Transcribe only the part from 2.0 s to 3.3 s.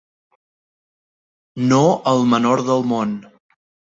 el menor del món.